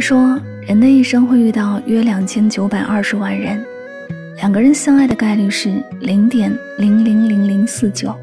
[0.00, 3.62] 说，人的一生会遇到约两千九百二十万人，
[4.36, 8.14] 两个人相爱的概率是零点零零零零四九。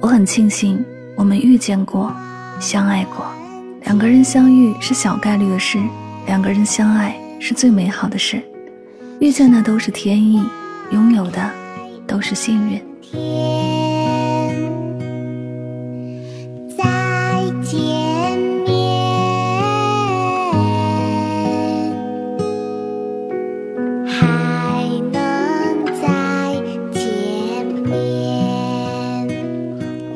[0.00, 0.82] 我很庆幸
[1.14, 2.12] 我们遇见过，
[2.60, 3.26] 相爱过。
[3.84, 5.78] 两个人相遇是小概率的事，
[6.26, 8.42] 两个人相爱是最美好的事。
[9.20, 10.42] 遇见的都是天意，
[10.90, 11.50] 拥有的
[12.06, 13.43] 都是幸运。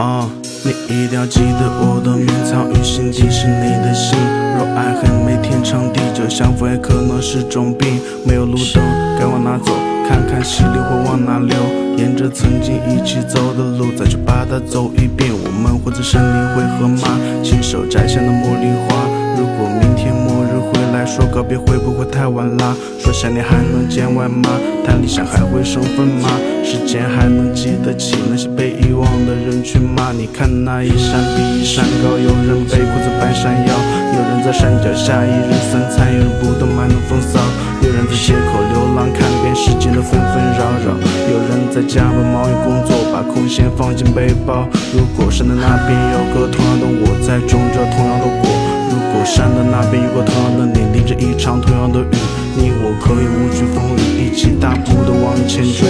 [0.00, 0.26] 啊，
[0.64, 4.18] 你一定要记得我的名藏于心底是你的心。
[4.56, 8.00] 若爱恨没天长地久，相逢也可能是种病。
[8.24, 8.82] 没有路灯，
[9.18, 9.74] 该往哪走？
[10.08, 11.54] 看看溪流会往哪流？
[11.98, 15.30] 沿着曾经一起走的路，再去把它走一遍。
[15.30, 17.20] 我们会在山里会合吗？
[17.44, 19.04] 亲手摘下的茉莉花。
[19.36, 22.74] 如果明天末日回来说告别，会不会太晚啦？
[22.98, 24.48] 说想念还能见外吗？
[24.82, 26.30] 谈理想还会生分吗？
[26.64, 28.89] 时间还能记得起那些背影
[29.30, 30.10] 的人群骂？
[30.10, 33.70] 你看那一山比一山高，有人背裤子半山腰，
[34.10, 37.38] 有人在山脚下一日三餐，有人不懂卖弄风骚，
[37.80, 40.98] 有人在街口流浪，看遍世间的纷纷扰扰，
[41.30, 44.66] 有人在加班忙于工作，把空闲放进背包。
[44.92, 48.50] 如果山的那边有个同样的我，在种着同样的果。
[48.90, 52.18] 如果山的那边有个同样的你，淋着一场同样的雨，
[52.58, 55.86] 你我可以无惧风雨，一起大步的往前追，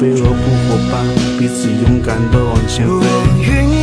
[0.00, 1.04] 飞蛾扑火般，
[1.38, 3.79] 彼此勇敢的往前飞。